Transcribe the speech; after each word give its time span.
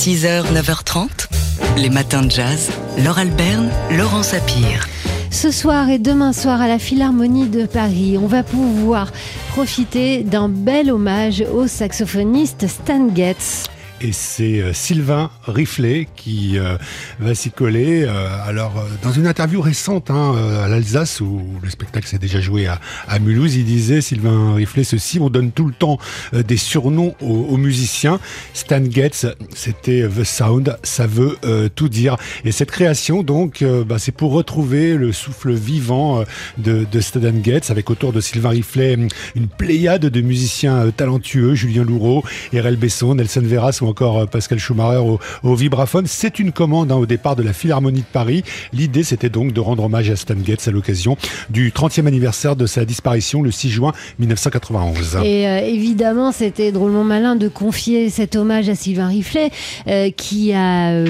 6h, 0.00 0.44
9h30, 0.54 1.28
les 1.76 1.90
matins 1.90 2.22
de 2.22 2.30
jazz. 2.30 2.70
Laure 3.04 3.18
Alberne, 3.18 3.68
Laurent 3.90 4.22
Sapir. 4.22 4.88
Ce 5.30 5.50
soir 5.50 5.90
et 5.90 5.98
demain 5.98 6.32
soir 6.32 6.62
à 6.62 6.68
la 6.68 6.78
Philharmonie 6.78 7.48
de 7.48 7.66
Paris, 7.66 8.16
on 8.16 8.26
va 8.26 8.42
pouvoir 8.42 9.12
profiter 9.50 10.22
d'un 10.22 10.48
bel 10.48 10.90
hommage 10.90 11.44
au 11.52 11.66
saxophoniste 11.66 12.66
Stan 12.66 13.14
Getz 13.14 13.69
et 14.00 14.12
c'est 14.12 14.60
euh, 14.60 14.72
Sylvain 14.72 15.30
Riflet 15.46 16.08
qui 16.16 16.58
euh, 16.58 16.76
va 17.18 17.34
s'y 17.34 17.50
coller. 17.50 18.04
Euh, 18.04 18.28
alors, 18.46 18.72
dans 19.02 19.12
une 19.12 19.26
interview 19.26 19.60
récente 19.60 20.10
hein, 20.10 20.34
à 20.62 20.68
l'Alsace, 20.68 21.20
où 21.20 21.42
le 21.62 21.68
spectacle 21.68 22.06
s'est 22.06 22.18
déjà 22.18 22.40
joué 22.40 22.66
à, 22.66 23.18
Mulhouse, 23.18 23.56
il 23.56 23.64
disait, 23.64 24.00
Sylvain 24.00 24.54
Riflet, 24.54 24.84
ceci, 24.84 25.20
on 25.20 25.28
donne 25.28 25.52
tout 25.52 25.66
le 25.66 25.74
temps 25.74 25.98
des 26.32 26.56
surnoms 26.56 27.14
aux, 27.20 27.56
musiciens. 27.56 28.18
Stan 28.54 28.82
Getz, 28.90 29.26
c'était 29.54 30.08
The 30.08 30.24
Sound, 30.24 30.78
ça 30.82 31.06
veut 31.06 31.36
tout 31.74 31.88
dire. 31.88 32.16
Et 32.44 32.52
cette 32.52 32.70
création, 32.70 33.22
donc, 33.22 33.64
bah, 33.86 33.98
c'est 33.98 34.12
pour 34.12 34.32
retrouver 34.32 34.96
le 34.96 35.12
souffle 35.12 35.52
vivant 35.52 36.24
de, 36.58 36.86
Stan 37.00 37.42
Getz, 37.42 37.70
avec 37.70 37.90
autour 37.90 38.12
de 38.12 38.20
Sylvain 38.20 38.50
Riflet 38.50 38.96
une 39.34 39.48
pléiade 39.48 40.06
de 40.06 40.20
musiciens 40.20 40.90
talentueux, 40.96 41.54
Julien 41.54 41.84
Louraud, 41.84 42.24
Erel 42.52 42.76
Besson, 42.76 43.14
Nelson 43.14 43.42
Veras 43.44 43.78
ou 43.82 43.89
encore 43.90 44.20
euh, 44.20 44.26
Pascal 44.26 44.58
Schumacher 44.58 45.02
au, 45.42 45.54
vibraphone. 45.54 46.06
C'est 46.06 46.38
une 46.38 46.52
commande 46.52 46.90
hein, 46.92 46.96
au 46.96 47.06
départ 47.06 47.36
de 47.36 47.42
la 47.42 47.52
Philharmonie 47.52 48.00
de 48.00 48.06
Paris. 48.12 48.44
L'idée, 48.72 49.02
c'était 49.02 49.28
donc 49.28 49.52
de 49.52 49.60
rendre 49.60 49.84
hommage 49.84 50.08
à 50.10 50.16
Stan 50.16 50.36
Getz 50.42 50.68
à 50.68 50.70
l'occasion 50.70 51.16
du 51.50 51.70
30e 51.70 52.06
anniversaire 52.06 52.56
de 52.56 52.66
sa 52.66 52.84
disparition 52.84 53.42
le 53.42 53.50
6 53.50 53.70
juin 53.70 53.92
1991. 54.20 55.18
Et 55.24 55.46
euh, 55.46 55.58
évidemment, 55.58 56.32
c'était 56.32 56.72
drôlement 56.72 57.04
malin 57.04 57.36
de 57.36 57.48
confier 57.48 58.08
cet 58.10 58.36
hommage 58.36 58.68
à 58.68 58.74
Sylvain 58.74 59.08
Riflet, 59.08 59.50
euh, 59.88 60.10
qui 60.10 60.52
a 60.52 61.04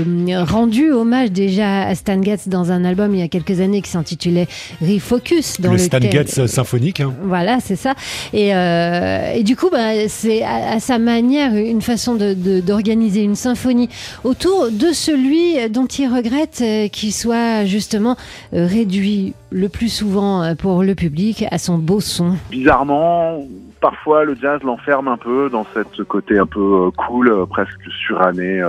rendu 0.45 0.91
hommage 0.91 1.31
déjà 1.31 1.83
à 1.83 1.95
Stan 1.95 2.21
Getz 2.23 2.49
dans 2.49 2.73
un 2.73 2.85
album 2.85 3.15
il 3.15 3.21
y 3.21 3.23
a 3.23 3.29
quelques 3.29 3.61
années 3.61 3.83
qui 3.83 3.91
s'intitulait 3.91 4.49
Refocus. 4.81 5.61
Dans 5.61 5.73
le 5.73 5.79
Stan 5.79 6.01
Getz 6.01 6.47
symphonique. 6.47 7.01
Hein. 7.01 7.13
Voilà, 7.25 7.59
c'est 7.63 7.77
ça. 7.77 7.95
Et, 8.33 8.49
et, 8.49 9.43
du 9.45 9.57
coup, 9.57 9.69
bah, 9.71 10.09
c'est 10.09 10.43
à, 10.43 10.81
sa 10.81 10.99
manière 10.99 11.55
une 11.55 11.83
façon 11.83 12.15
de, 12.15 12.35
de 12.35 12.70
d'organiser 12.71 13.25
une 13.25 13.35
symphonie 13.35 13.89
autour 14.23 14.71
de 14.71 14.93
celui 14.93 15.69
dont 15.71 15.87
il 15.87 16.07
regrette 16.07 16.61
euh, 16.63 16.89
qu'il 16.89 17.13
soit 17.13 17.65
justement 17.65 18.17
euh, 18.55 18.67
réduit 18.67 19.35
le 19.51 19.69
plus 19.69 19.89
souvent 19.89 20.43
euh, 20.43 20.55
pour 20.55 20.85
le 20.85 20.95
public 20.95 21.45
à 21.51 21.59
son 21.59 21.79
beau 21.79 22.01
son. 22.01 22.37
Bizarrement, 22.51 23.45
parfois 23.81 24.25
le 24.25 24.37
jazz 24.41 24.63
l'enferme 24.63 25.09
un 25.09 25.17
peu 25.17 25.51
dans 25.51 25.67
cette 25.75 26.05
côté 26.05 26.39
un 26.39 26.47
peu 26.47 26.91
cool, 26.97 27.47
presque 27.49 27.91
suranné 28.07 28.63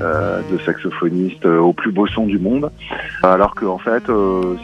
de 0.00 0.58
saxophoniste 0.64 1.44
au 1.44 1.72
plus 1.72 1.92
beau 1.92 2.06
son 2.06 2.26
du 2.26 2.38
monde. 2.38 2.70
Alors 3.22 3.54
que 3.54 3.66
en 3.66 3.78
fait, 3.78 4.04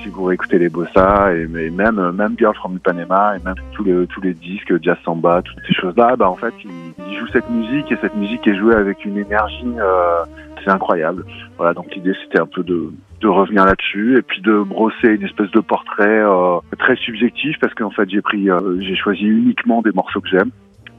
si 0.03 0.09
vous 0.09 0.25
réécoutez 0.25 0.59
les 0.59 0.69
bossa 0.69 1.35
et, 1.35 1.47
même 1.47 2.13
même 2.13 2.35
Girl 2.39 2.55
from 2.55 2.77
Ipanema 2.77 3.37
et 3.37 3.45
même 3.45 3.57
tous 3.73 3.85
les 3.85 4.07
tous 4.07 4.21
les 4.21 4.35
disques 4.35 4.75
jazz 4.83 4.97
samba, 5.05 5.43
toutes 5.43 5.63
ces 5.67 5.75
choses-là, 5.75 6.17
bah 6.17 6.31
en 6.31 6.37
fait, 6.37 6.55
il, 6.65 6.71
joue 7.17 7.27
cette 7.29 7.49
musique 7.51 7.91
et 7.93 7.97
cette 8.01 8.15
musique 8.15 8.47
est 8.47 8.57
jouée 8.57 8.75
avec 8.75 9.05
une 9.05 9.19
énergie, 9.19 9.75
euh, 9.79 10.25
c'est 10.65 10.71
incroyable. 10.71 11.25
Voilà, 11.57 11.75
donc 11.75 11.95
l'idée 11.95 12.15
c'était 12.23 12.41
un 12.41 12.47
peu 12.47 12.63
de, 12.63 12.91
de 13.21 13.29
revenir 13.29 13.65
là-dessus 13.65 14.19
et 14.19 14.23
puis 14.23 14.41
de 14.41 14.63
brosser 14.63 15.09
une 15.09 15.25
espèce 15.25 15.51
de 15.51 15.61
portrait 15.61 16.07
euh, 16.09 16.59
très 16.79 16.97
subjectif 16.97 17.57
parce 17.61 17.75
qu'en 17.75 17.91
fait 17.91 18.09
j'ai 18.11 18.23
pris, 18.23 18.51
euh, 18.51 18.81
j'ai 18.81 18.97
choisi 18.97 19.25
uniquement 19.25 19.83
des 19.83 19.93
morceaux 19.93 20.21
que 20.21 20.29
j'aime. 20.29 20.51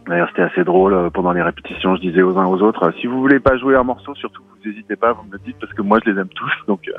D'ailleurs, 0.08 0.30
c'était 0.30 0.42
assez 0.42 0.64
drôle. 0.64 0.94
Euh, 0.94 1.10
pendant 1.12 1.32
les 1.34 1.42
répétitions, 1.42 1.96
je 1.96 2.02
disais 2.02 2.23
aux 2.23 2.38
uns 2.38 2.48
aux 2.48 2.62
autres, 2.62 2.92
si 3.00 3.06
vous 3.06 3.20
voulez 3.20 3.40
pas 3.40 3.58
jouer 3.58 3.76
un 3.76 3.84
morceau, 3.84 4.16
surtout 4.16 4.42
n'hésitez 4.66 4.96
pas, 4.96 5.14
vous 5.14 5.24
me 5.24 5.34
le 5.34 5.40
dites 5.46 5.56
parce 5.60 5.74
que 5.74 5.82
moi 5.82 6.00
je 6.04 6.12
les 6.12 6.20
aime 6.20 6.30
tous, 6.30 6.52
donc 6.68 6.82
euh, 6.88 6.98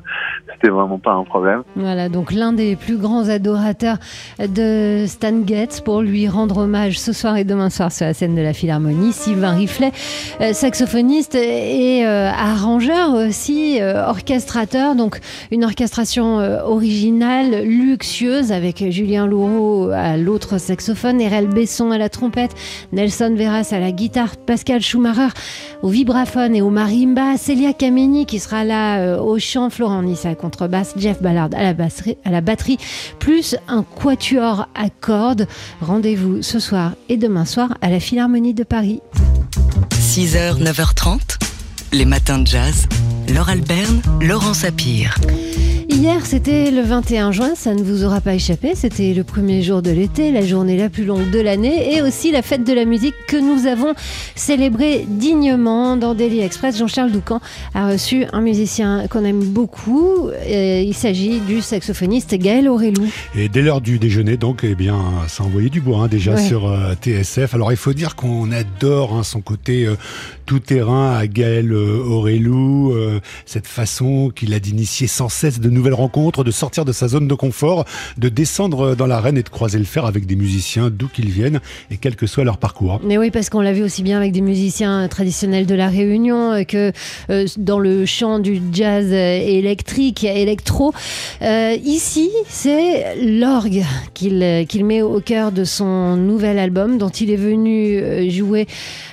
c'était 0.53 0.69
vraiment 0.69 0.99
pas 0.99 1.13
un 1.13 1.25
problème. 1.25 1.63
Voilà, 1.77 2.09
donc 2.09 2.33
l'un 2.33 2.53
des 2.53 2.77
plus 2.77 2.97
grands 2.97 3.29
adorateurs 3.29 3.99
de 4.39 5.05
Stan 5.07 5.47
Getz 5.47 5.81
pour 5.81 6.03
lui 6.03 6.29
rendre 6.29 6.59
hommage 6.59 6.99
ce 6.99 7.13
soir 7.13 7.37
et 7.37 7.45
demain 7.45 7.71
soir 7.71 7.93
sur 7.93 8.07
la 8.07 8.15
scène 8.15 8.35
de 8.35 8.43
la 8.43 8.53
Philharmonie, 8.53 9.13
Sylvain 9.13 9.53
Riflet, 9.53 9.93
euh, 10.41 10.53
saxophoniste 10.53 11.35
et 11.35 12.05
arrangeur 12.05 13.15
aussi, 13.15 13.79
orchestrateur, 13.83 14.95
donc 14.95 15.21
une 15.51 15.65
orchestration 15.65 16.39
originale, 16.65 17.63
luxueuse 17.65 18.53
avec 18.53 18.91
Julien 18.91 19.27
Louraud 19.27 19.91
à 19.91 20.17
l'autre 20.17 20.59
saxophone, 20.59 21.21
Erel 21.21 21.49
Besson 21.49 21.91
à 21.91 21.99
la 21.99 22.09
trompette. 22.09 22.55
Nelson 22.93 23.35
Veras 23.37 23.69
à 23.73 23.81
la 23.81 23.93
guitare, 23.93 24.37
Pascal 24.37 24.81
Schumacher 24.81 25.29
au 25.83 25.89
vibraphone 25.89 26.55
et 26.55 26.63
au 26.63 26.71
marimba, 26.71 27.37
Celia 27.51 27.73
Kameni 27.73 28.27
qui 28.27 28.39
sera 28.39 28.63
là 28.63 29.01
euh, 29.01 29.19
au 29.19 29.41
chant, 29.41 29.71
Florent 29.71 30.05
Nice 30.05 30.25
à 30.25 30.29
la 30.29 30.35
contrebasse, 30.37 30.95
Jeff 30.97 31.21
Ballard 31.21 31.49
à 31.53 31.65
la, 31.65 31.75
à 32.25 32.31
la 32.31 32.41
batterie, 32.41 32.79
plus 33.19 33.57
un 33.67 33.83
quatuor 33.83 34.69
à 34.77 34.89
cordes. 34.89 35.49
Rendez-vous 35.81 36.43
ce 36.43 36.61
soir 36.61 36.93
et 37.09 37.17
demain 37.17 37.45
soir 37.45 37.77
à 37.81 37.91
la 37.91 37.99
Philharmonie 37.99 38.55
de 38.55 38.63
Paris. 38.63 39.01
6h, 39.95 40.63
9h30, 40.63 41.39
les 41.91 42.05
matins 42.05 42.39
de 42.39 42.47
jazz. 42.47 42.87
Laure 43.35 43.49
Alberne, 43.49 44.03
Laurent 44.21 44.55
Sapir. 44.55 45.15
Hier, 46.01 46.25
c'était 46.25 46.71
le 46.71 46.83
21 46.83 47.33
juin, 47.33 47.51
ça 47.57 47.75
ne 47.75 47.83
vous 47.83 48.05
aura 48.05 48.21
pas 48.21 48.35
échappé. 48.35 48.73
C'était 48.75 49.13
le 49.13 49.23
premier 49.23 49.61
jour 49.61 49.83
de 49.83 49.91
l'été, 49.91 50.31
la 50.31 50.41
journée 50.41 50.79
la 50.79 50.89
plus 50.89 51.05
longue 51.05 51.29
de 51.31 51.41
l'année 51.41 51.95
et 51.95 52.01
aussi 52.01 52.31
la 52.31 52.43
fête 52.43 52.65
de 52.65 52.73
la 52.73 52.85
musique 52.85 53.15
que 53.27 53.37
nous 53.37 53.67
avons 53.67 53.93
célébrée 54.35 55.05
dignement 55.07 55.97
dans 55.97 56.15
Daily 56.15 56.41
Express. 56.41 56.79
Jean-Charles 56.79 57.11
Doucan 57.11 57.41
a 57.75 57.89
reçu 57.89 58.25
un 58.33 58.41
musicien 58.41 59.09
qu'on 59.09 59.25
aime 59.25 59.45
beaucoup. 59.45 60.29
Euh, 60.29 60.83
il 60.87 60.95
s'agit 60.95 61.41
du 61.41 61.61
saxophoniste 61.61 62.35
Gaël 62.37 62.69
Aurélou. 62.69 63.07
Et 63.37 63.49
dès 63.49 63.61
l'heure 63.61 63.81
du 63.81 63.99
déjeuner, 63.99 64.37
donc, 64.37 64.61
eh 64.63 64.77
bien, 64.77 64.97
ça 65.27 65.43
envoyait 65.45 65.71
du 65.71 65.81
bois 65.81 66.05
hein, 66.05 66.09
déjà 66.09 66.37
sur 66.39 66.67
euh, 66.67 66.95
TSF. 66.95 67.53
Alors, 67.53 67.73
il 67.73 67.79
faut 67.79 67.93
dire 67.93 68.15
qu'on 68.15 68.53
adore 68.53 69.17
hein, 69.17 69.23
son 69.23 69.41
côté 69.41 69.87
euh, 69.87 69.97
tout 70.47 70.61
terrain 70.61 71.17
à 71.17 71.27
Gaël 71.27 71.73
Aurélou, 71.75 72.95
cette 73.47 73.67
façon 73.67 74.31
qu'il 74.35 74.55
a 74.55 74.61
d'initier 74.61 75.07
sans 75.07 75.29
cesse 75.29 75.61
de 75.61 75.71
nouvelles 75.71 75.95
rencontre, 75.95 76.45
de 76.45 76.51
sortir 76.51 76.85
de 76.85 76.93
sa 76.93 77.09
zone 77.09 77.29
de 77.29 77.35
confort, 77.35 77.85
de 78.17 78.29
descendre 78.29 78.95
dans 78.95 79.07
l'arène 79.07 79.39
et 79.39 79.43
de 79.43 79.49
croiser 79.49 79.79
le 79.79 79.85
fer 79.85 80.05
avec 80.05 80.27
des 80.27 80.37
musiciens 80.37 80.91
d'où 80.91 81.09
qu'ils 81.09 81.31
viennent 81.31 81.61
et 81.91 81.97
quel 81.97 82.17
que 82.17 82.27
soit 82.27 82.45
leur 82.45 82.59
parcours. 82.59 83.01
Mais 83.05 83.19
oui, 83.19 83.31
parce 83.31 83.51
qu'on 83.51 83.61
l'a 83.61 83.73
vu 83.73 83.83
aussi 83.83 84.03
bien 84.03 84.17
avec 84.17 84.33
des 84.33 84.41
musiciens 84.41 85.09
traditionnels 85.09 85.67
de 85.67 85.75
la 85.75 85.89
Réunion 85.89 86.53
euh, 86.53 86.65
que 86.65 86.93
euh, 87.31 87.47
dans 87.59 87.79
le 87.79 88.07
chant 88.07 88.39
du 88.39 88.61
jazz 88.73 89.13
électrique, 89.13 90.25
électro. 90.25 90.93
Euh, 91.43 91.77
ici, 91.85 92.31
c'est 92.49 93.17
l'orgue 93.23 93.83
qu'il 94.15 94.67
qu'il 94.69 94.85
met 94.85 95.03
au 95.03 95.21
cœur 95.21 95.53
de 95.53 95.65
son 95.65 96.17
nouvel 96.17 96.59
album 96.59 96.99
dont 96.99 97.09
il 97.09 97.31
est 97.31 97.37
venu 97.37 98.31
jouer 98.31 98.67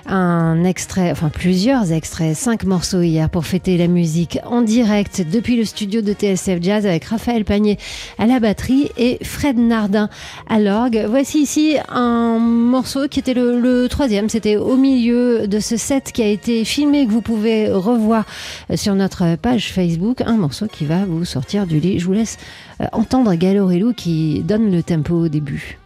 un 0.05 0.63
extrait, 0.63 1.11
enfin 1.11 1.29
plusieurs 1.29 1.91
extraits, 1.91 2.35
cinq 2.35 2.63
morceaux 2.63 3.01
hier 3.01 3.29
pour 3.29 3.45
fêter 3.45 3.77
la 3.77 3.87
musique 3.87 3.96
en 4.45 4.61
direct 4.61 5.25
depuis 5.29 5.55
le 5.55 5.65
studio 5.65 6.01
de 6.01 6.13
TSF 6.13 6.61
Jazz 6.61 6.85
avec 6.85 7.05
Raphaël 7.05 7.45
Panier 7.45 7.77
à 8.17 8.25
la 8.25 8.39
batterie 8.39 8.89
et 8.97 9.17
Fred 9.23 9.57
Nardin 9.57 10.09
à 10.47 10.59
l'orgue. 10.59 11.05
Voici 11.09 11.39
ici 11.39 11.77
un 11.89 12.37
morceau 12.39 13.07
qui 13.07 13.19
était 13.19 13.33
le, 13.33 13.87
troisième, 13.87 14.29
c'était 14.29 14.57
au 14.57 14.75
milieu 14.75 15.47
de 15.47 15.59
ce 15.59 15.77
set 15.77 16.11
qui 16.11 16.21
a 16.21 16.27
été 16.27 16.63
filmé 16.65 17.05
que 17.05 17.11
vous 17.11 17.21
pouvez 17.21 17.69
revoir 17.71 18.25
sur 18.75 18.95
notre 18.95 19.35
page 19.35 19.71
Facebook, 19.71 20.21
un 20.21 20.37
morceau 20.37 20.67
qui 20.67 20.85
va 20.85 21.05
vous 21.05 21.25
sortir 21.25 21.65
du 21.65 21.79
lit. 21.79 21.99
Je 21.99 22.05
vous 22.05 22.13
laisse 22.13 22.37
euh, 22.81 22.85
entendre 22.91 23.33
Galorello 23.33 23.93
qui 23.93 24.41
donne 24.43 24.71
le 24.71 24.83
tempo 24.83 25.15
au 25.15 25.27
début. 25.27 25.79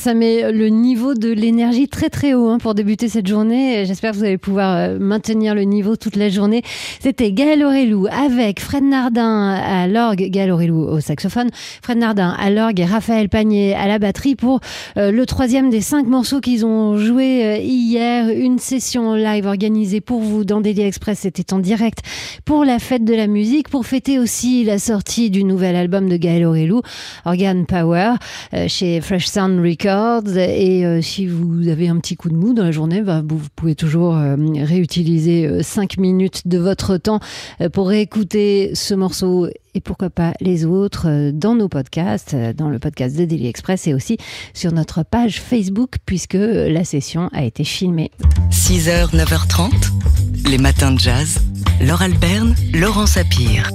Ça 0.00 0.14
met 0.14 0.50
le 0.50 0.68
niveau 0.68 1.12
de 1.12 1.28
l'énergie 1.28 1.86
très 1.86 2.08
très 2.08 2.32
haut 2.32 2.48
hein, 2.48 2.56
pour 2.56 2.74
débuter 2.74 3.10
cette 3.10 3.26
journée. 3.26 3.84
J'espère 3.84 4.12
que 4.12 4.16
vous 4.16 4.24
allez 4.24 4.38
pouvoir 4.38 4.74
euh, 4.74 4.98
maintenir 4.98 5.54
le 5.54 5.64
niveau 5.64 5.96
toute 5.96 6.16
la 6.16 6.30
journée. 6.30 6.62
C'était 7.00 7.32
Gaël 7.32 7.62
Aurélou 7.62 8.06
avec 8.10 8.60
Fred 8.60 8.82
Nardin 8.82 9.50
à 9.50 9.86
l'orgue, 9.86 10.30
Gaël 10.30 10.52
Aurélou 10.52 10.88
au 10.88 11.00
saxophone, 11.00 11.50
Fred 11.82 11.98
Nardin 11.98 12.34
à 12.40 12.48
l'orgue 12.48 12.80
et 12.80 12.86
Raphaël 12.86 13.28
Panier 13.28 13.74
à 13.74 13.86
la 13.88 13.98
batterie 13.98 14.36
pour 14.36 14.60
euh, 14.96 15.12
le 15.12 15.26
troisième 15.26 15.68
des 15.68 15.82
cinq 15.82 16.06
morceaux 16.06 16.40
qu'ils 16.40 16.64
ont 16.64 16.96
joué 16.96 17.44
euh, 17.44 17.56
hier. 17.58 18.30
Une 18.30 18.58
session 18.58 19.12
live 19.12 19.44
organisée 19.44 20.00
pour 20.00 20.20
vous 20.20 20.44
dans 20.44 20.62
Daily 20.62 20.80
Express. 20.80 21.18
C'était 21.20 21.52
en 21.52 21.58
direct 21.58 21.98
pour 22.46 22.64
la 22.64 22.78
fête 22.78 23.04
de 23.04 23.14
la 23.14 23.26
musique, 23.26 23.68
pour 23.68 23.84
fêter 23.84 24.18
aussi 24.18 24.64
la 24.64 24.78
sortie 24.78 25.28
du 25.28 25.44
nouvel 25.44 25.76
album 25.76 26.08
de 26.08 26.16
Gaël 26.16 26.46
Aurélou, 26.46 26.80
Organ 27.26 27.66
Power, 27.66 28.14
chez 28.66 29.02
Fresh 29.02 29.26
Sound 29.26 29.60
Records. 29.60 29.89
Et 29.90 30.86
euh, 30.86 31.02
si 31.02 31.26
vous 31.26 31.66
avez 31.68 31.88
un 31.88 31.98
petit 31.98 32.16
coup 32.16 32.28
de 32.28 32.36
mou 32.36 32.54
dans 32.54 32.62
la 32.62 32.70
journée, 32.70 33.02
bah, 33.02 33.22
vous, 33.26 33.40
pouvez 33.56 33.74
toujours 33.74 34.16
euh, 34.16 34.36
réutiliser 34.62 35.62
5 35.62 35.94
euh, 35.98 36.00
minutes 36.00 36.46
de 36.46 36.58
votre 36.58 36.96
temps 36.96 37.20
pour 37.72 37.88
réécouter 37.88 38.70
ce 38.74 38.94
morceau 38.94 39.48
et 39.74 39.80
pourquoi 39.80 40.10
pas 40.10 40.32
les 40.40 40.64
autres 40.64 41.30
dans 41.32 41.54
nos 41.54 41.68
podcasts, 41.68 42.36
dans 42.56 42.68
le 42.68 42.78
podcast 42.78 43.16
de 43.16 43.24
Daily 43.24 43.48
Express 43.48 43.86
et 43.86 43.94
aussi 43.94 44.16
sur 44.54 44.72
notre 44.72 45.02
page 45.02 45.40
Facebook 45.40 45.96
puisque 46.06 46.38
la 46.38 46.84
session 46.84 47.28
a 47.32 47.44
été 47.44 47.64
filmée. 47.64 48.10
6h, 48.50 49.14
9h30, 49.14 49.70
les 50.48 50.58
matins 50.58 50.92
de 50.92 50.98
jazz. 50.98 51.38
Laure 51.80 52.02
Alberne, 52.02 52.54
Laurent 52.74 53.06
Sapir. 53.06 53.70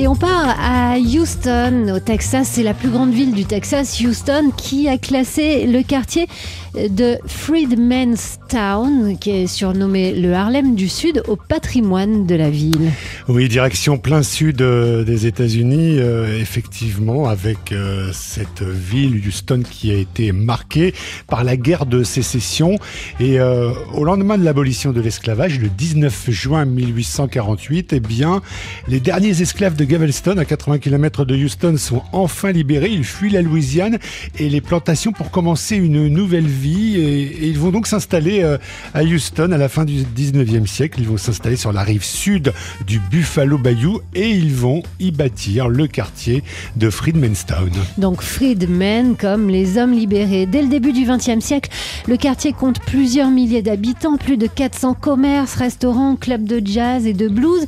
Et 0.00 0.06
on 0.06 0.14
part 0.14 0.56
à 0.60 0.96
Houston, 0.96 1.92
au 1.92 1.98
Texas. 1.98 2.50
C'est 2.52 2.62
la 2.62 2.72
plus 2.72 2.88
grande 2.88 3.12
ville 3.12 3.32
du 3.32 3.44
Texas, 3.44 4.00
Houston, 4.00 4.52
qui 4.56 4.88
a 4.88 4.96
classé 4.96 5.66
le 5.66 5.82
quartier 5.82 6.28
de 6.74 7.18
Freedman's 7.26 8.38
Town, 8.48 9.16
qui 9.18 9.30
est 9.30 9.46
surnommé 9.46 10.12
le 10.12 10.32
Harlem 10.34 10.76
du 10.76 10.88
Sud, 10.88 11.22
au 11.26 11.34
patrimoine 11.34 12.26
de 12.26 12.34
la 12.34 12.50
ville. 12.50 12.92
Oui, 13.28 13.48
direction 13.48 13.98
plein 13.98 14.22
sud 14.22 14.62
euh, 14.62 15.02
des 15.02 15.26
États-Unis, 15.26 15.98
euh, 15.98 16.38
effectivement, 16.40 17.28
avec 17.28 17.72
euh, 17.72 18.10
cette 18.12 18.62
ville, 18.62 19.20
Houston, 19.26 19.62
qui 19.68 19.90
a 19.90 19.96
été 19.96 20.32
marquée 20.32 20.94
par 21.26 21.42
la 21.42 21.56
guerre 21.56 21.86
de 21.86 22.04
sécession. 22.04 22.76
Et 23.18 23.40
au 23.40 24.04
lendemain 24.04 24.38
de 24.38 24.44
l'abolition 24.44 24.92
de 24.92 25.00
l'esclavage, 25.00 25.58
le 25.58 25.68
19 25.68 26.30
juin 26.30 26.64
1848, 26.64 27.92
eh 27.94 28.00
bien, 28.00 28.42
les 28.86 29.00
derniers 29.00 29.42
esclaves 29.42 29.74
de 29.74 29.84
Galveston, 29.88 30.36
à 30.36 30.44
80 30.44 30.80
km 30.80 31.24
de 31.24 31.34
Houston, 31.34 31.74
sont 31.78 32.02
enfin 32.12 32.52
libérés. 32.52 32.90
Ils 32.90 33.04
fuient 33.04 33.30
la 33.30 33.40
Louisiane 33.40 33.98
et 34.38 34.50
les 34.50 34.60
plantations 34.60 35.12
pour 35.12 35.30
commencer 35.30 35.76
une 35.76 36.08
nouvelle 36.08 36.46
vie 36.46 36.96
et, 36.96 37.48
ils 37.48 37.58
vont 37.58 37.70
donc 37.70 37.86
s'installer 37.86 38.42
euh, 38.42 38.58
à 38.92 39.02
Houston 39.02 39.50
à 39.50 39.56
la 39.56 39.70
fin 39.70 39.86
du 39.86 40.02
19e 40.02 40.66
siècle. 40.66 41.00
Ils 41.00 41.08
vont 41.08 41.16
s'installer 41.16 41.56
sur 41.56 41.72
la 41.72 41.82
rive 41.82 42.04
sud 42.04 42.52
du 42.86 43.00
Buffalo 43.00 43.56
Bayou 43.56 44.02
et 44.14 44.28
ils 44.28 44.54
vont 44.54 44.82
y 45.00 45.10
bâtir 45.10 45.68
le 45.68 45.86
quartier 45.86 46.44
de 46.76 46.90
Freedmanstown. 46.90 47.70
Donc 47.96 48.20
Freedmen 48.20 49.16
comme 49.16 49.48
les 49.48 49.78
hommes 49.78 49.92
libérés. 49.92 50.44
Dès 50.44 50.60
le 50.60 50.68
début 50.68 50.92
du 50.92 51.06
20e 51.06 51.40
siècle, 51.40 51.70
le 52.06 52.18
quartier 52.18 52.52
compte 52.52 52.78
plusieurs 52.80 53.30
milliers 53.30 53.62
d'habitants, 53.62 54.18
plus 54.18 54.36
de 54.36 54.48
400 54.48 54.92
commerces, 54.92 55.54
restaurants, 55.54 56.16
clubs 56.16 56.44
de 56.44 56.60
jazz 56.62 57.06
et 57.06 57.14
de 57.14 57.28
blues. 57.28 57.64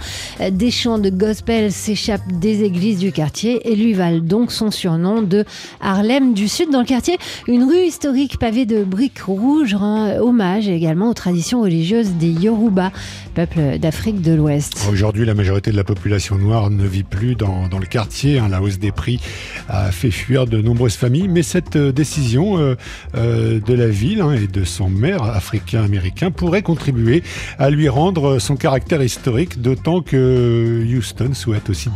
Des 0.50 0.70
chants 0.70 0.98
de 0.98 1.08
gospel 1.08 1.72
s'échappent 1.72 2.09
des 2.18 2.64
églises 2.64 2.98
du 2.98 3.12
quartier 3.12 3.70
et 3.70 3.76
lui 3.76 3.92
valent 3.92 4.20
donc 4.20 4.52
son 4.52 4.70
surnom 4.70 5.22
de 5.22 5.44
Harlem 5.80 6.34
du 6.34 6.48
Sud. 6.48 6.70
Dans 6.70 6.80
le 6.80 6.86
quartier, 6.86 7.18
une 7.46 7.64
rue 7.64 7.84
historique 7.86 8.38
pavée 8.38 8.66
de 8.66 8.84
briques 8.84 9.20
rouges 9.20 9.74
rend 9.74 10.16
hommage 10.18 10.68
également 10.68 11.10
aux 11.10 11.14
traditions 11.14 11.62
religieuses 11.62 12.10
des 12.12 12.30
Yoruba, 12.30 12.92
peuple 13.34 13.78
d'Afrique 13.78 14.22
de 14.22 14.32
l'Ouest. 14.32 14.86
Aujourd'hui, 14.90 15.24
la 15.24 15.34
majorité 15.34 15.70
de 15.70 15.76
la 15.76 15.84
population 15.84 16.36
noire 16.36 16.70
ne 16.70 16.86
vit 16.86 17.02
plus 17.02 17.34
dans, 17.34 17.68
le 17.78 17.86
quartier. 17.86 18.38
Hein. 18.38 18.48
La 18.48 18.62
hausse 18.62 18.78
des 18.78 18.92
prix 18.92 19.20
a 19.68 19.90
fait 19.92 20.10
fuir 20.10 20.46
de 20.46 20.60
nombreuses 20.60 20.96
familles, 20.96 21.28
mais 21.28 21.42
cette 21.42 21.76
euh, 21.76 21.92
décision 21.92 22.58
euh, 22.58 22.74
euh, 23.16 23.60
de 23.60 23.74
la 23.74 23.88
ville 23.88 24.20
hein, 24.20 24.32
et 24.32 24.46
de 24.46 24.64
son 24.64 24.88
maire 24.88 25.22
africain-américain 25.22 26.30
pourrait 26.30 26.62
contribuer 26.62 27.22
à 27.58 27.70
lui 27.70 27.88
rendre 27.88 28.38
son 28.38 28.56
caractère 28.56 29.02
historique, 29.02 29.60
d'autant 29.60 30.00
que 30.00 30.84
Houston 30.86 31.34
souhaite 31.34 31.70
aussi 31.70 31.90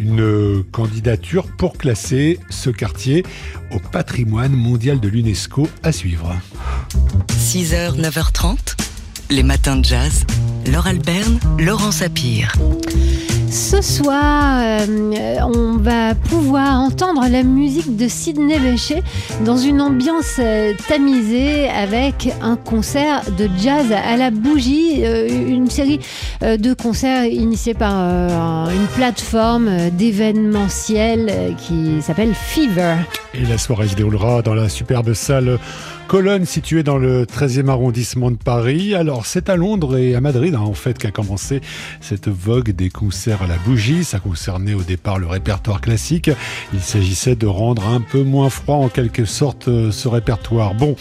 une 0.00 0.62
candidature 0.70 1.46
pour 1.56 1.76
classer 1.76 2.38
ce 2.50 2.70
quartier 2.70 3.24
au 3.72 3.78
patrimoine 3.78 4.52
mondial 4.52 5.00
de 5.00 5.08
l'UNESCO 5.08 5.68
à 5.82 5.92
suivre. 5.92 6.34
6h, 7.30 8.00
9h30, 8.00 8.76
les 9.30 9.42
matins 9.42 9.76
de 9.76 9.84
jazz. 9.84 10.24
Laure 10.72 10.86
Alberne, 10.86 11.38
Laurent 11.58 11.90
Sapir. 11.90 12.52
Ce 13.50 13.80
soir, 13.80 14.60
euh, 14.60 15.36
on 15.42 15.78
va 15.78 16.14
pouvoir 16.14 16.80
entendre 16.80 17.26
la 17.30 17.42
musique 17.42 17.96
de 17.96 18.06
Sidney 18.06 18.58
Bechet 18.58 19.02
dans 19.46 19.56
une 19.56 19.80
ambiance 19.80 20.36
euh, 20.38 20.74
tamisée 20.86 21.70
avec 21.70 22.28
un 22.42 22.56
concert 22.56 23.22
de 23.38 23.48
jazz 23.58 23.86
à 23.92 24.16
la 24.18 24.30
bougie, 24.30 25.06
euh, 25.06 25.28
une 25.28 25.70
série 25.70 26.00
de 26.42 26.74
concerts 26.74 27.24
initiés 27.24 27.74
par 27.74 28.68
une 28.70 28.86
plateforme 28.94 29.90
d'événementiel 29.90 31.54
qui 31.56 32.02
s'appelle 32.02 32.34
Fever. 32.34 32.96
Et 33.34 33.44
la 33.46 33.58
soirée 33.58 33.88
se 33.88 33.94
déroulera 33.94 34.42
dans 34.42 34.54
la 34.54 34.68
superbe 34.68 35.14
salle 35.14 35.58
Colonne 36.08 36.46
située 36.46 36.82
dans 36.82 36.96
le 36.96 37.26
13e 37.26 37.68
arrondissement 37.68 38.30
de 38.30 38.36
Paris. 38.36 38.94
Alors 38.94 39.26
c'est 39.26 39.50
à 39.50 39.56
Londres 39.56 39.98
et 39.98 40.14
à 40.14 40.22
Madrid 40.22 40.54
hein, 40.54 40.60
en 40.60 40.72
fait 40.72 40.96
qu'a 40.96 41.10
commencé 41.10 41.60
cette 42.00 42.28
vogue 42.28 42.70
des 42.70 42.88
concerts 42.88 43.42
à 43.42 43.46
la 43.46 43.58
bougie. 43.58 44.04
Ça 44.04 44.18
concernait 44.18 44.72
au 44.72 44.80
départ 44.80 45.18
le 45.18 45.26
répertoire 45.26 45.82
classique. 45.82 46.30
Il 46.72 46.80
s'agissait 46.80 47.36
de 47.36 47.46
rendre 47.46 47.86
un 47.86 48.00
peu 48.00 48.22
moins 48.22 48.48
froid 48.48 48.76
en 48.76 48.88
quelque 48.88 49.26
sorte 49.26 49.68
euh, 49.68 49.90
ce 49.92 50.08
répertoire. 50.08 50.74
Bon. 50.74 50.96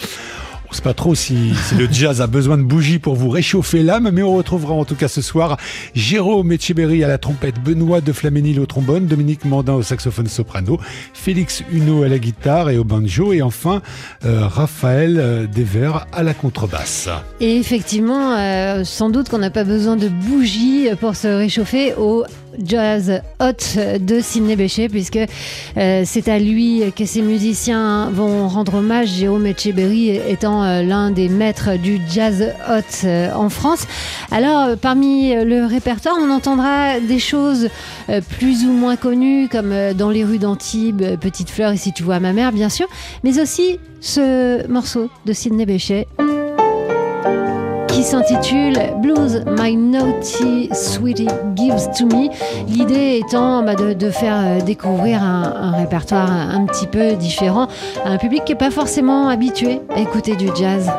On 0.68 0.72
ne 0.72 0.76
sait 0.76 0.82
pas 0.82 0.94
trop 0.94 1.16
si, 1.16 1.54
le 1.78 1.88
jazz 1.90 2.20
a 2.20 2.28
besoin 2.28 2.58
de 2.58 2.64
bougies 2.64 3.00
pour 3.00 3.16
vous 3.16 3.30
réchauffer 3.30 3.84
l'âme, 3.84 4.10
mais 4.12 4.22
on 4.22 4.36
retrouvera 4.36 4.74
en 4.74 4.84
tout 4.84 4.96
cas 4.96 5.08
ce 5.08 5.22
soir 5.22 5.56
Jérôme 5.96 6.52
Etcheberry 6.52 7.06
à 7.06 7.08
la 7.08 7.18
trompette, 7.18 7.64
Benoît 7.64 8.02
de 8.02 8.12
Flaménil 8.12 8.60
au 8.60 8.66
trombone, 8.66 9.06
Dominique 9.06 9.46
Mandin 9.46 9.76
au 9.76 9.82
saxophone 9.82 10.28
soprano, 10.28 10.78
Félix 11.14 11.64
Huneau 11.72 12.04
à 12.04 12.10
la 12.10 12.20
guitare 12.20 12.70
et 12.70 12.78
au 12.78 12.84
banjo, 12.84 13.32
et 13.32 13.42
enfin 13.42 13.82
euh, 14.26 14.46
Raphaël 14.46 15.18
euh, 15.18 15.48
Dever 15.48 15.94
à 16.12 16.22
la 16.22 16.34
contrebasse. 16.34 17.08
Et 17.40 17.56
effectivement, 17.56 18.36
euh, 18.36 18.84
sans 18.84 19.10
doute 19.10 19.30
qu'on 19.30 19.38
n'a 19.38 19.52
pas 19.52 19.64
besoin 19.64 19.96
de 19.96 20.10
bougies 20.10 20.90
pour 21.00 21.16
se 21.16 21.30
réchauffer 21.30 21.94
au 21.94 22.26
jazz 22.62 23.22
hot 23.40 24.00
de 24.02 24.20
Sidney 24.20 24.58
Bechet, 24.58 24.90
puisque 24.90 25.20
c'est 25.76 26.28
à 26.28 26.40
lui 26.40 26.82
que 26.96 27.06
ces 27.06 27.22
musiciens 27.22 28.10
vont 28.10 28.48
rendre 28.48 28.76
hommage. 28.76 29.10
Jérôme 29.10 29.46
Etcheberry 29.46 30.10
étant 30.28 30.57
euh, 30.64 30.84
l'un 30.84 31.12
des 31.12 31.30
maîtres 31.30 31.78
du 31.78 32.00
jazz 32.10 32.54
hot 32.70 33.06
euh, 33.06 33.32
en 33.34 33.50
France. 33.50 33.86
Alors, 34.32 34.78
parmi 34.78 35.34
le 35.34 35.66
répertoire, 35.66 36.16
on 36.22 36.30
entendra 36.30 37.00
des 37.00 37.20
choses 37.20 37.70
plus 38.38 38.66
ou 38.66 38.72
moins 38.72 38.96
connues, 38.96 39.48
comme 39.50 39.74
dans 39.94 40.10
les 40.10 40.24
rues 40.24 40.38
d'Antibes, 40.38 41.04
Petite 41.20 41.50
fleur 41.50 41.72
et 41.72 41.78
si 41.78 41.94
tu 41.94 42.04
vois 42.04 42.20
ma 42.20 42.34
mère, 42.34 42.52
bien 42.52 42.70
sûr, 42.70 42.88
mais 43.24 43.40
aussi 43.40 43.80
ce 44.02 44.68
morceau 44.68 45.10
de 45.26 45.34
Sidney 45.34 45.66
Bechet 45.66 46.08
qui 47.98 48.04
s'intitule 48.04 48.78
Blues 49.02 49.44
My 49.58 49.76
Naughty 49.76 50.70
Sweetie 50.72 51.28
Gives 51.56 51.90
to 51.98 52.06
Me. 52.06 52.30
L'idée 52.68 53.24
étant 53.26 53.64
bah, 53.64 53.74
de, 53.74 54.10
faire 54.12 54.38
euh, 54.38 54.62
découvrir 54.62 55.24
un, 55.24 55.72
répertoire 55.72 56.30
un, 56.30 56.68
petit 56.68 56.86
peu 56.86 57.14
différent 57.14 57.68
à 58.06 58.10
un 58.12 58.18
public 58.20 58.46
qui 58.46 58.52
n'est 58.52 58.60
pas 58.60 58.70
forcément 58.70 59.30
habitué 59.30 59.82
à 59.96 60.00
écouter 60.00 60.36
du 60.36 60.46
jazz. 60.56 60.92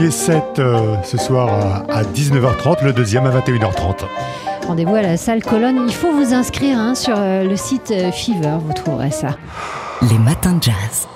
Premier 0.00 0.12
set 0.12 0.58
euh, 0.58 0.96
ce 1.04 1.18
soir 1.18 1.84
à, 1.90 2.02
19h30, 2.04 2.82
le 2.84 2.94
deuxième 2.94 3.26
à 3.26 3.30
21h30. 3.38 4.06
Rendez-vous 4.66 4.94
à 4.94 5.02
la 5.02 5.18
salle 5.18 5.42
Colonne. 5.42 5.84
Il 5.86 5.92
faut 5.92 6.10
vous 6.10 6.32
inscrire 6.32 6.78
hein, 6.78 6.94
sur 6.94 7.16
euh, 7.18 7.44
le 7.44 7.54
site 7.54 7.92
Fever, 8.10 8.56
vous 8.64 8.72
trouverez 8.72 9.10
ça. 9.10 9.36
Les 10.10 10.18
matins 10.18 10.54
de 10.54 10.62
jazz. 10.62 11.06